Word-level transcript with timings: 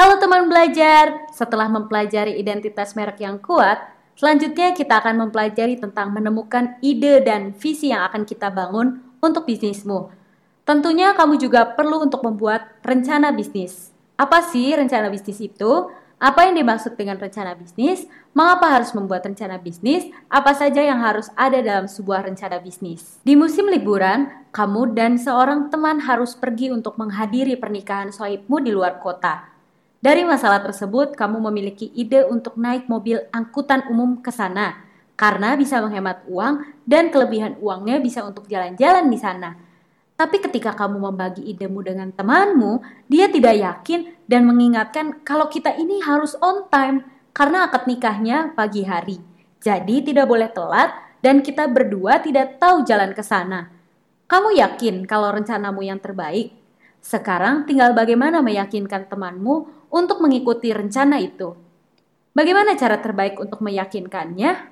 Halo 0.00 0.16
teman 0.16 0.48
belajar, 0.48 1.28
setelah 1.28 1.68
mempelajari 1.68 2.40
identitas 2.40 2.96
merek 2.96 3.20
yang 3.20 3.36
kuat, 3.36 3.84
selanjutnya 4.16 4.72
kita 4.72 4.96
akan 4.96 5.28
mempelajari 5.28 5.76
tentang 5.76 6.16
menemukan 6.16 6.80
ide 6.80 7.20
dan 7.20 7.52
visi 7.52 7.92
yang 7.92 8.08
akan 8.08 8.24
kita 8.24 8.48
bangun 8.48 8.96
untuk 9.20 9.44
bisnismu. 9.44 10.08
Tentunya 10.64 11.12
kamu 11.12 11.36
juga 11.36 11.76
perlu 11.76 12.00
untuk 12.00 12.24
membuat 12.24 12.80
rencana 12.80 13.28
bisnis. 13.28 13.92
Apa 14.16 14.40
sih 14.40 14.72
rencana 14.72 15.12
bisnis 15.12 15.36
itu? 15.36 15.92
Apa 16.16 16.48
yang 16.48 16.56
dimaksud 16.56 16.96
dengan 16.96 17.20
rencana 17.20 17.52
bisnis? 17.52 18.08
Mengapa 18.32 18.72
harus 18.72 18.96
membuat 18.96 19.28
rencana 19.28 19.60
bisnis? 19.60 20.08
Apa 20.32 20.56
saja 20.56 20.80
yang 20.80 21.04
harus 21.04 21.28
ada 21.36 21.60
dalam 21.60 21.84
sebuah 21.84 22.24
rencana 22.24 22.56
bisnis? 22.64 23.20
Di 23.20 23.36
musim 23.36 23.68
liburan, 23.68 24.48
kamu 24.48 24.96
dan 24.96 25.20
seorang 25.20 25.68
teman 25.68 26.00
harus 26.00 26.32
pergi 26.32 26.72
untuk 26.72 26.96
menghadiri 26.96 27.60
pernikahan 27.60 28.08
sohibmu 28.08 28.64
di 28.64 28.72
luar 28.72 28.96
kota. 28.96 29.59
Dari 30.00 30.24
masalah 30.24 30.64
tersebut, 30.64 31.12
kamu 31.12 31.44
memiliki 31.52 31.92
ide 31.92 32.24
untuk 32.24 32.56
naik 32.56 32.88
mobil 32.88 33.20
angkutan 33.36 33.84
umum 33.92 34.24
ke 34.24 34.32
sana 34.32 34.88
karena 35.12 35.52
bisa 35.60 35.76
menghemat 35.84 36.24
uang 36.24 36.64
dan 36.88 37.12
kelebihan 37.12 37.60
uangnya 37.60 38.00
bisa 38.00 38.24
untuk 38.24 38.48
jalan-jalan 38.48 39.12
di 39.12 39.20
sana. 39.20 39.52
Tapi 40.16 40.40
ketika 40.40 40.72
kamu 40.72 41.04
membagi 41.12 41.44
idemu 41.44 41.84
dengan 41.84 42.08
temanmu, 42.16 42.80
dia 43.12 43.28
tidak 43.28 43.60
yakin 43.60 44.08
dan 44.24 44.48
mengingatkan 44.48 45.20
kalau 45.20 45.52
kita 45.52 45.76
ini 45.76 46.00
harus 46.00 46.32
on 46.40 46.64
time 46.72 47.04
karena 47.36 47.68
akad 47.68 47.84
nikahnya 47.84 48.56
pagi 48.56 48.88
hari. 48.88 49.20
Jadi 49.60 50.00
tidak 50.00 50.24
boleh 50.24 50.48
telat 50.48 50.96
dan 51.20 51.44
kita 51.44 51.68
berdua 51.68 52.24
tidak 52.24 52.56
tahu 52.56 52.88
jalan 52.88 53.12
ke 53.12 53.20
sana. 53.20 53.68
Kamu 54.24 54.56
yakin 54.56 55.04
kalau 55.04 55.28
rencanamu 55.28 55.84
yang 55.84 56.00
terbaik? 56.00 56.56
Sekarang 57.00 57.68
tinggal 57.68 57.92
bagaimana 57.92 58.40
meyakinkan 58.44 59.08
temanmu 59.08 59.79
untuk 59.90 60.22
mengikuti 60.22 60.70
rencana 60.70 61.18
itu. 61.18 61.54
Bagaimana 62.30 62.78
cara 62.78 63.02
terbaik 63.02 63.42
untuk 63.42 63.58
meyakinkannya? 63.60 64.70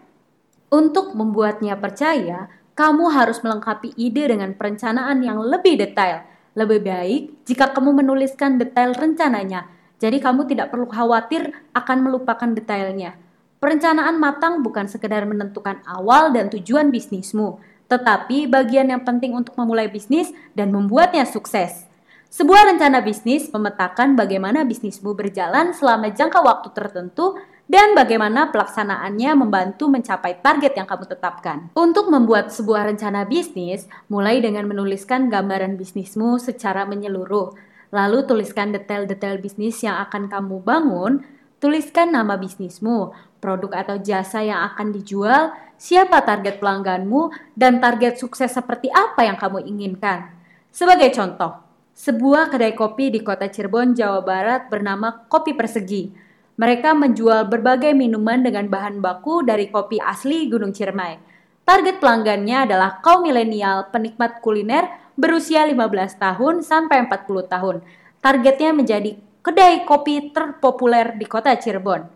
Untuk 0.70 1.18
membuatnya 1.18 1.74
percaya, 1.74 2.46
kamu 2.78 3.10
harus 3.10 3.42
melengkapi 3.42 3.98
ide 3.98 4.30
dengan 4.30 4.54
perencanaan 4.54 5.18
yang 5.26 5.42
lebih 5.42 5.74
detail. 5.74 6.22
Lebih 6.54 6.80
baik 6.86 7.22
jika 7.50 7.74
kamu 7.74 7.98
menuliskan 8.02 8.62
detail 8.62 8.94
rencananya, 8.94 9.66
jadi 9.98 10.22
kamu 10.22 10.46
tidak 10.46 10.70
perlu 10.70 10.86
khawatir 10.86 11.50
akan 11.74 11.98
melupakan 12.06 12.50
detailnya. 12.54 13.18
Perencanaan 13.58 14.22
matang 14.22 14.62
bukan 14.62 14.86
sekedar 14.86 15.26
menentukan 15.26 15.82
awal 15.82 16.30
dan 16.30 16.46
tujuan 16.54 16.94
bisnismu, 16.94 17.58
tetapi 17.90 18.46
bagian 18.46 18.94
yang 18.94 19.02
penting 19.02 19.34
untuk 19.34 19.58
memulai 19.58 19.90
bisnis 19.90 20.30
dan 20.54 20.70
membuatnya 20.70 21.26
sukses. 21.26 21.87
Sebuah 22.28 22.68
rencana 22.68 23.00
bisnis 23.00 23.48
memetakan 23.48 24.12
bagaimana 24.12 24.60
bisnismu 24.68 25.16
berjalan 25.16 25.72
selama 25.72 26.12
jangka 26.12 26.44
waktu 26.44 26.68
tertentu 26.76 27.40
dan 27.64 27.96
bagaimana 27.96 28.52
pelaksanaannya 28.52 29.32
membantu 29.32 29.88
mencapai 29.88 30.44
target 30.44 30.76
yang 30.76 30.84
kamu 30.84 31.08
tetapkan. 31.08 31.72
Untuk 31.72 32.12
membuat 32.12 32.52
sebuah 32.52 32.92
rencana 32.92 33.24
bisnis, 33.24 33.88
mulai 34.12 34.44
dengan 34.44 34.68
menuliskan 34.68 35.32
gambaran 35.32 35.80
bisnismu 35.80 36.36
secara 36.36 36.84
menyeluruh. 36.84 37.56
Lalu 37.96 38.28
tuliskan 38.28 38.76
detail-detail 38.76 39.40
bisnis 39.40 39.80
yang 39.80 39.96
akan 40.04 40.28
kamu 40.28 40.60
bangun, 40.60 41.24
tuliskan 41.60 42.12
nama 42.12 42.36
bisnismu, 42.36 43.16
produk 43.40 43.84
atau 43.84 43.96
jasa 44.04 44.44
yang 44.44 44.68
akan 44.68 44.92
dijual, 44.92 45.56
siapa 45.80 46.20
target 46.28 46.60
pelangganmu, 46.60 47.32
dan 47.56 47.80
target 47.80 48.20
sukses 48.20 48.52
seperti 48.52 48.92
apa 48.92 49.24
yang 49.24 49.40
kamu 49.40 49.64
inginkan. 49.64 50.28
Sebagai 50.68 51.08
contoh, 51.16 51.67
sebuah 51.98 52.54
kedai 52.54 52.78
kopi 52.78 53.10
di 53.10 53.26
kota 53.26 53.50
Cirebon, 53.50 53.98
Jawa 53.98 54.22
Barat 54.22 54.70
bernama 54.70 55.26
Kopi 55.26 55.58
Persegi 55.58 56.28
mereka 56.58 56.90
menjual 56.90 57.46
berbagai 57.46 57.94
minuman 57.94 58.42
dengan 58.42 58.66
bahan 58.66 58.98
baku 58.98 59.46
dari 59.46 59.70
kopi 59.70 60.02
asli 60.02 60.50
Gunung 60.50 60.74
Ciremai. 60.74 61.14
Target 61.62 62.02
pelanggannya 62.02 62.66
adalah 62.66 62.98
kaum 62.98 63.22
milenial 63.22 63.94
penikmat 63.94 64.42
kuliner 64.42 64.90
berusia 65.14 65.62
15 65.62 65.78
tahun 66.18 66.54
sampai 66.66 67.06
40 67.06 67.46
tahun. 67.46 67.76
Targetnya 68.18 68.74
menjadi 68.74 69.14
kedai 69.38 69.86
kopi 69.86 70.34
terpopuler 70.34 71.14
di 71.14 71.30
kota 71.30 71.54
Cirebon. 71.54 72.10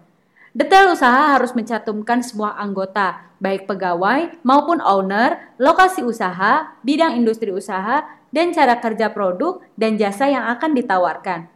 Detail 0.51 0.91
usaha 0.91 1.39
harus 1.39 1.55
mencantumkan 1.55 2.21
semua 2.27 2.59
anggota, 2.59 3.23
baik 3.39 3.71
pegawai 3.71 4.43
maupun 4.43 4.83
owner, 4.83 5.55
lokasi 5.57 6.03
usaha, 6.03 6.75
bidang 6.83 7.15
industri 7.15 7.55
usaha, 7.55 8.05
dan 8.33 8.51
cara 8.51 8.81
kerja 8.81 9.13
produk 9.13 9.61
dan 9.77 10.01
jasa 10.01 10.27
yang 10.27 10.49
akan 10.49 10.73
ditawarkan. 10.75 11.53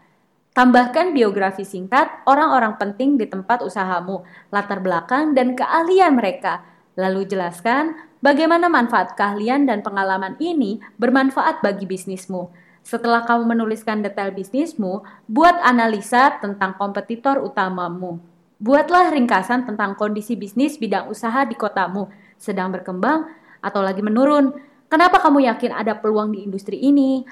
Tambahkan 0.56 1.12
biografi 1.12 1.69
singkat 1.69 2.09
orang-orang 2.25 2.81
penting 2.81 3.20
di 3.20 3.28
tempat 3.28 3.60
usahamu, 3.60 4.25
latar 4.48 4.81
belakang 4.81 5.36
dan 5.36 5.53
keahlian 5.53 6.16
mereka. 6.16 6.65
Lalu 6.97 7.28
jelaskan 7.28 7.92
bagaimana 8.25 8.72
manfaat 8.72 9.12
keahlian 9.20 9.69
dan 9.69 9.84
pengalaman 9.84 10.32
ini 10.41 10.81
bermanfaat 10.97 11.60
bagi 11.60 11.84
bisnismu. 11.84 12.48
Setelah 12.81 13.28
kamu 13.28 13.53
menuliskan 13.53 14.00
detail 14.00 14.32
bisnismu, 14.32 15.04
buat 15.28 15.60
analisa 15.60 16.41
tentang 16.41 16.78
kompetitor 16.78 17.42
utamamu. 17.42 18.16
Buatlah 18.56 19.12
ringkasan 19.12 19.69
tentang 19.69 19.92
kondisi 19.92 20.41
bisnis 20.41 20.81
bidang 20.81 21.12
usaha 21.12 21.44
di 21.44 21.53
kotamu, 21.53 22.09
sedang 22.41 22.72
berkembang 22.72 23.28
atau 23.60 23.84
lagi 23.84 24.00
menurun. 24.00 24.56
Kenapa 24.86 25.19
kamu 25.19 25.47
yakin 25.50 25.72
ada 25.74 25.98
peluang 25.98 26.30
di 26.30 26.47
industri 26.47 26.78
ini? 26.78 27.26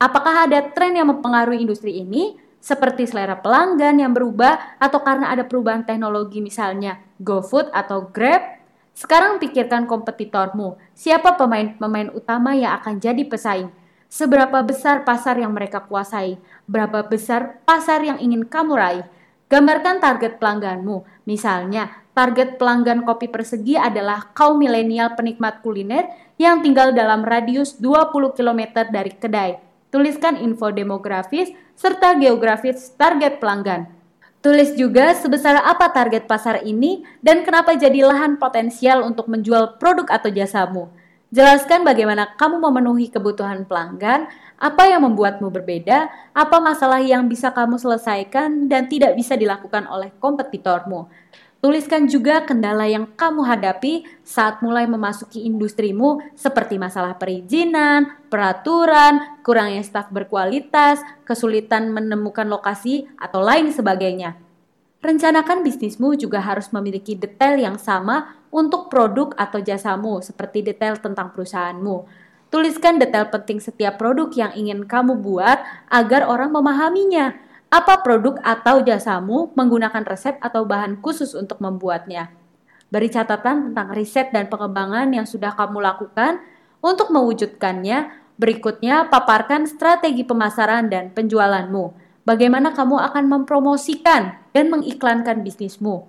Apakah 0.00 0.48
ada 0.48 0.60
tren 0.72 0.96
yang 0.96 1.08
mempengaruhi 1.12 1.62
industri 1.62 2.00
ini? 2.00 2.44
seperti 2.64 3.04
selera 3.04 3.36
pelanggan 3.36 4.00
yang 4.00 4.16
berubah 4.16 4.80
atau 4.80 5.04
karena 5.04 5.28
ada 5.28 5.44
perubahan 5.44 5.84
teknologi 5.84 6.40
misalnya 6.40 6.96
GoFood 7.20 7.68
atau 7.68 8.08
Grab. 8.08 8.40
Sekarang 8.96 9.36
pikirkan 9.36 9.84
kompetitormu, 9.84 10.80
siapa 10.96 11.36
pemain-pemain 11.36 12.08
utama 12.16 12.56
yang 12.56 12.72
akan 12.80 12.96
jadi 13.02 13.20
pesaing. 13.28 13.68
Seberapa 14.08 14.62
besar 14.64 15.02
pasar 15.04 15.36
yang 15.36 15.52
mereka 15.52 15.82
kuasai, 15.84 16.38
berapa 16.64 17.04
besar 17.04 17.60
pasar 17.68 18.00
yang 18.06 18.16
ingin 18.22 18.46
kamu 18.46 18.72
raih. 18.78 19.06
Gambarkan 19.50 19.98
target 19.98 20.38
pelangganmu, 20.38 21.04
misalnya 21.26 22.03
target 22.14 22.56
pelanggan 22.56 23.02
kopi 23.02 23.26
persegi 23.26 23.74
adalah 23.74 24.30
kaum 24.32 24.62
milenial 24.62 25.12
penikmat 25.18 25.60
kuliner 25.60 26.08
yang 26.38 26.62
tinggal 26.62 26.94
dalam 26.94 27.26
radius 27.26 27.76
20 27.82 28.38
km 28.38 28.86
dari 28.88 29.12
kedai. 29.12 29.58
Tuliskan 29.90 30.38
info 30.38 30.70
demografis 30.70 31.50
serta 31.74 32.14
geografis 32.18 32.94
target 32.94 33.42
pelanggan. 33.42 33.90
Tulis 34.42 34.76
juga 34.76 35.14
sebesar 35.16 35.56
apa 35.62 35.88
target 35.90 36.28
pasar 36.28 36.62
ini 36.62 37.02
dan 37.24 37.42
kenapa 37.42 37.74
jadi 37.74 38.04
lahan 38.04 38.36
potensial 38.36 39.02
untuk 39.02 39.26
menjual 39.26 39.80
produk 39.80 40.04
atau 40.10 40.28
jasamu. 40.28 40.92
Jelaskan 41.34 41.82
bagaimana 41.82 42.30
kamu 42.38 42.62
memenuhi 42.62 43.10
kebutuhan 43.10 43.66
pelanggan, 43.66 44.30
apa 44.54 44.82
yang 44.86 45.02
membuatmu 45.02 45.50
berbeda, 45.50 46.06
apa 46.30 46.56
masalah 46.62 47.02
yang 47.02 47.26
bisa 47.26 47.50
kamu 47.50 47.74
selesaikan 47.74 48.70
dan 48.70 48.86
tidak 48.86 49.18
bisa 49.18 49.34
dilakukan 49.34 49.88
oleh 49.90 50.14
kompetitormu. 50.22 51.10
Tuliskan 51.64 52.12
juga 52.12 52.44
kendala 52.44 52.84
yang 52.84 53.08
kamu 53.16 53.40
hadapi 53.40 54.04
saat 54.20 54.60
mulai 54.60 54.84
memasuki 54.84 55.48
industrimu 55.48 56.20
seperti 56.36 56.76
masalah 56.76 57.16
perizinan, 57.16 58.20
peraturan, 58.28 59.40
kurangnya 59.40 59.80
staf 59.80 60.12
berkualitas, 60.12 61.00
kesulitan 61.24 61.88
menemukan 61.88 62.44
lokasi, 62.44 63.08
atau 63.16 63.40
lain 63.40 63.72
sebagainya. 63.72 64.36
Rencanakan 65.00 65.64
bisnismu 65.64 66.12
juga 66.20 66.44
harus 66.44 66.68
memiliki 66.68 67.16
detail 67.16 67.56
yang 67.56 67.80
sama 67.80 68.36
untuk 68.52 68.92
produk 68.92 69.32
atau 69.32 69.56
jasamu 69.56 70.20
seperti 70.20 70.60
detail 70.60 71.00
tentang 71.00 71.32
perusahaanmu. 71.32 72.04
Tuliskan 72.52 73.00
detail 73.00 73.32
penting 73.32 73.64
setiap 73.64 73.96
produk 73.96 74.28
yang 74.36 74.52
ingin 74.52 74.84
kamu 74.84 75.16
buat 75.16 75.64
agar 75.88 76.28
orang 76.28 76.52
memahaminya 76.52 77.53
apa 77.74 78.06
produk 78.06 78.38
atau 78.38 78.86
jasamu 78.86 79.50
menggunakan 79.58 80.06
resep 80.06 80.38
atau 80.38 80.62
bahan 80.62 81.02
khusus 81.02 81.34
untuk 81.34 81.58
membuatnya? 81.58 82.30
Beri 82.86 83.10
catatan 83.10 83.74
tentang 83.74 83.90
riset 83.90 84.30
dan 84.30 84.46
pengembangan 84.46 85.10
yang 85.10 85.26
sudah 85.26 85.58
kamu 85.58 85.82
lakukan 85.82 86.38
untuk 86.78 87.10
mewujudkannya. 87.10 88.22
Berikutnya, 88.38 89.10
paparkan 89.10 89.66
strategi 89.66 90.22
pemasaran 90.22 90.86
dan 90.86 91.10
penjualanmu. 91.10 91.98
Bagaimana 92.22 92.70
kamu 92.70 92.94
akan 93.10 93.24
mempromosikan 93.26 94.38
dan 94.54 94.70
mengiklankan 94.70 95.42
bisnismu? 95.42 96.06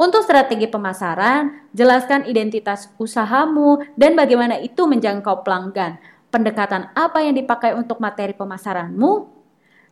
Untuk 0.00 0.24
strategi 0.24 0.72
pemasaran, 0.72 1.68
jelaskan 1.76 2.24
identitas 2.24 2.88
usahamu 2.96 3.84
dan 4.00 4.16
bagaimana 4.16 4.56
itu 4.56 4.88
menjangkau 4.88 5.44
pelanggan. 5.44 6.00
Pendekatan 6.32 6.96
apa 6.96 7.20
yang 7.20 7.36
dipakai 7.36 7.76
untuk 7.76 8.00
materi 8.00 8.32
pemasaranmu? 8.32 9.33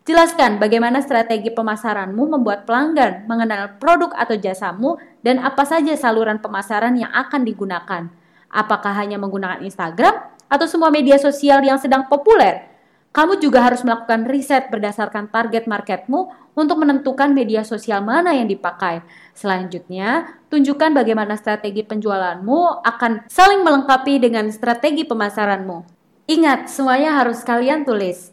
Jelaskan 0.02 0.58
bagaimana 0.58 0.98
strategi 0.98 1.54
pemasaranmu 1.54 2.34
membuat 2.34 2.66
pelanggan 2.66 3.22
mengenal 3.30 3.78
produk 3.78 4.10
atau 4.18 4.34
jasamu 4.34 4.98
dan 5.22 5.38
apa 5.38 5.62
saja 5.62 5.94
saluran 5.94 6.42
pemasaran 6.42 6.98
yang 6.98 7.14
akan 7.14 7.46
digunakan. 7.46 8.10
Apakah 8.50 8.98
hanya 8.98 9.22
menggunakan 9.22 9.62
Instagram 9.62 10.26
atau 10.50 10.66
semua 10.66 10.90
media 10.90 11.22
sosial 11.22 11.62
yang 11.62 11.78
sedang 11.78 12.10
populer? 12.10 12.66
Kamu 13.14 13.38
juga 13.38 13.62
harus 13.62 13.86
melakukan 13.86 14.26
riset 14.26 14.74
berdasarkan 14.74 15.30
target 15.30 15.70
marketmu 15.70 16.34
untuk 16.58 16.82
menentukan 16.82 17.30
media 17.30 17.62
sosial 17.62 18.02
mana 18.02 18.34
yang 18.34 18.50
dipakai. 18.50 19.06
Selanjutnya, 19.38 20.34
tunjukkan 20.50 20.98
bagaimana 20.98 21.38
strategi 21.38 21.86
penjualanmu 21.86 22.82
akan 22.82 23.30
saling 23.30 23.62
melengkapi 23.62 24.18
dengan 24.18 24.50
strategi 24.50 25.06
pemasaranmu. 25.06 25.78
Ingat, 26.26 26.72
semuanya 26.72 27.22
harus 27.22 27.44
kalian 27.46 27.86
tulis. 27.86 28.32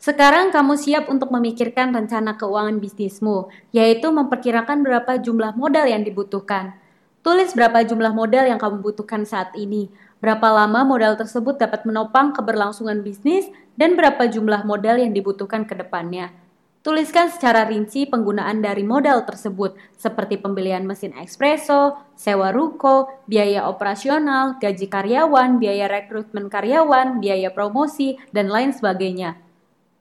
Sekarang 0.00 0.48
kamu 0.48 0.80
siap 0.80 1.12
untuk 1.12 1.28
memikirkan 1.28 1.92
rencana 1.92 2.32
keuangan 2.40 2.80
bisnismu, 2.80 3.52
yaitu 3.68 4.08
memperkirakan 4.08 4.80
berapa 4.80 5.20
jumlah 5.20 5.52
modal 5.60 5.84
yang 5.84 6.00
dibutuhkan. 6.08 6.72
Tulis 7.20 7.52
berapa 7.52 7.84
jumlah 7.84 8.16
modal 8.16 8.48
yang 8.48 8.56
kamu 8.56 8.80
butuhkan 8.80 9.28
saat 9.28 9.52
ini, 9.60 9.92
berapa 10.24 10.48
lama 10.56 10.88
modal 10.88 11.20
tersebut 11.20 11.60
dapat 11.60 11.84
menopang 11.84 12.32
keberlangsungan 12.32 13.04
bisnis, 13.04 13.52
dan 13.76 13.92
berapa 13.92 14.24
jumlah 14.24 14.64
modal 14.64 14.96
yang 14.96 15.12
dibutuhkan 15.12 15.68
ke 15.68 15.76
depannya. 15.76 16.32
Tuliskan 16.80 17.28
secara 17.28 17.68
rinci 17.68 18.08
penggunaan 18.08 18.64
dari 18.64 18.88
modal 18.88 19.28
tersebut, 19.28 19.76
seperti 20.00 20.40
pembelian 20.40 20.88
mesin 20.88 21.12
espresso, 21.20 22.00
sewa 22.16 22.48
ruko, 22.56 23.20
biaya 23.28 23.68
operasional, 23.68 24.56
gaji 24.56 24.88
karyawan, 24.88 25.60
biaya 25.60 25.92
rekrutmen 25.92 26.48
karyawan, 26.48 27.20
biaya 27.20 27.52
promosi, 27.52 28.16
dan 28.32 28.48
lain 28.48 28.72
sebagainya. 28.72 29.49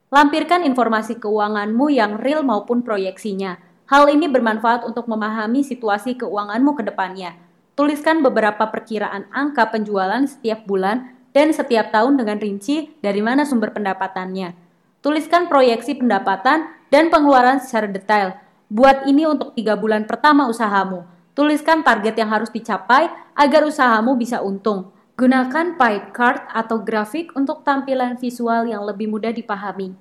Lampirkan 0.09 0.65
informasi 0.65 1.21
keuanganmu 1.21 1.93
yang 1.93 2.17
real 2.17 2.41
maupun 2.41 2.81
proyeksinya 2.81 3.69
Hal 3.89 4.05
ini 4.05 4.29
bermanfaat 4.29 4.85
untuk 4.85 5.09
memahami 5.09 5.65
situasi 5.65 6.13
keuanganmu 6.13 6.77
ke 6.77 6.85
depannya. 6.85 7.33
Tuliskan 7.73 8.21
beberapa 8.21 8.69
perkiraan 8.69 9.25
angka 9.33 9.65
penjualan 9.73 10.21
setiap 10.29 10.69
bulan 10.69 11.17
dan 11.33 11.49
setiap 11.49 11.89
tahun 11.89 12.21
dengan 12.21 12.37
rinci 12.37 12.93
dari 13.01 13.17
mana 13.17 13.49
sumber 13.49 13.73
pendapatannya. 13.73 14.53
Tuliskan 15.01 15.49
proyeksi 15.49 15.97
pendapatan 15.97 16.69
dan 16.93 17.09
pengeluaran 17.09 17.57
secara 17.57 17.89
detail. 17.89 18.37
Buat 18.69 19.09
ini 19.09 19.25
untuk 19.25 19.57
tiga 19.57 19.73
bulan 19.73 20.05
pertama 20.05 20.45
usahamu. 20.45 21.01
Tuliskan 21.33 21.81
target 21.81 22.13
yang 22.13 22.29
harus 22.29 22.53
dicapai 22.53 23.09
agar 23.33 23.65
usahamu 23.65 24.13
bisa 24.13 24.45
untung. 24.45 24.93
Gunakan 25.19 25.75
pie 25.75 26.15
chart 26.15 26.47
atau 26.47 26.79
grafik 26.79 27.35
untuk 27.35 27.67
tampilan 27.67 28.15
visual 28.15 28.71
yang 28.71 28.87
lebih 28.87 29.11
mudah 29.11 29.35
dipahami. 29.35 29.91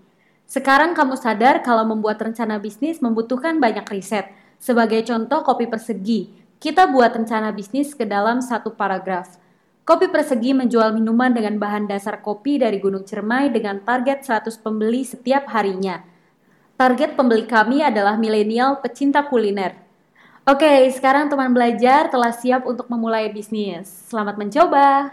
Sekarang 0.47 0.95
kamu 0.95 1.19
sadar 1.19 1.59
kalau 1.67 1.83
membuat 1.83 2.23
rencana 2.23 2.63
bisnis 2.63 3.03
membutuhkan 3.03 3.59
banyak 3.59 3.83
riset. 3.91 4.31
Sebagai 4.63 5.03
contoh 5.03 5.43
kopi 5.43 5.67
persegi, 5.67 6.31
kita 6.63 6.87
buat 6.95 7.19
rencana 7.19 7.51
bisnis 7.51 7.99
ke 7.99 8.07
dalam 8.07 8.39
satu 8.39 8.79
paragraf. 8.79 9.43
Kopi 9.83 10.07
persegi 10.07 10.55
menjual 10.55 10.95
minuman 10.95 11.35
dengan 11.35 11.59
bahan 11.59 11.91
dasar 11.91 12.23
kopi 12.23 12.63
dari 12.63 12.79
Gunung 12.79 13.03
Cermai 13.03 13.51
dengan 13.51 13.83
target 13.83 14.23
100 14.23 14.55
pembeli 14.63 15.03
setiap 15.03 15.51
harinya. 15.51 15.99
Target 16.79 17.19
pembeli 17.19 17.43
kami 17.43 17.83
adalah 17.83 18.15
milenial 18.15 18.79
pecinta 18.79 19.27
kuliner. 19.27 19.88
Oke, 20.49 20.89
sekarang 20.97 21.29
teman 21.29 21.53
belajar 21.53 22.09
telah 22.09 22.33
siap 22.33 22.65
untuk 22.65 22.89
memulai 22.89 23.29
bisnis. 23.29 23.85
Selamat 24.09 24.41
mencoba! 24.41 25.13